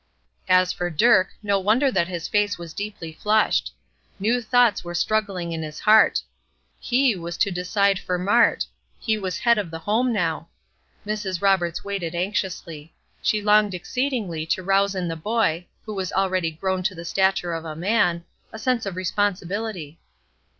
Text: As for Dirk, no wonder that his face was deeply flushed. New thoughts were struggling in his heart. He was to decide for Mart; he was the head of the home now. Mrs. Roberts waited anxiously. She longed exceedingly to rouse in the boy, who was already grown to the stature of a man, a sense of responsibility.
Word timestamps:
As 0.49 0.73
for 0.73 0.89
Dirk, 0.89 1.27
no 1.43 1.59
wonder 1.59 1.91
that 1.91 2.07
his 2.07 2.27
face 2.27 2.57
was 2.57 2.73
deeply 2.73 3.11
flushed. 3.13 3.71
New 4.19 4.41
thoughts 4.41 4.83
were 4.83 4.95
struggling 4.95 5.51
in 5.51 5.61
his 5.61 5.79
heart. 5.81 6.23
He 6.79 7.15
was 7.15 7.37
to 7.37 7.51
decide 7.51 7.99
for 7.99 8.17
Mart; 8.17 8.65
he 8.99 9.15
was 9.19 9.37
the 9.37 9.43
head 9.43 9.59
of 9.59 9.69
the 9.69 9.77
home 9.77 10.11
now. 10.11 10.47
Mrs. 11.05 11.39
Roberts 11.39 11.83
waited 11.85 12.15
anxiously. 12.15 12.95
She 13.21 13.43
longed 13.43 13.75
exceedingly 13.75 14.47
to 14.47 14.63
rouse 14.63 14.95
in 14.95 15.07
the 15.07 15.15
boy, 15.15 15.67
who 15.85 15.93
was 15.93 16.11
already 16.11 16.49
grown 16.49 16.81
to 16.81 16.95
the 16.95 17.05
stature 17.05 17.53
of 17.53 17.63
a 17.63 17.75
man, 17.75 18.23
a 18.51 18.57
sense 18.57 18.87
of 18.87 18.95
responsibility. 18.95 19.99